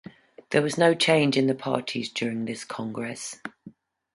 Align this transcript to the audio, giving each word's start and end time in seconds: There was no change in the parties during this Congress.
There 0.49 0.63
was 0.63 0.79
no 0.79 0.95
change 0.95 1.37
in 1.37 1.45
the 1.45 1.53
parties 1.53 2.09
during 2.11 2.45
this 2.45 2.63
Congress. 2.65 3.35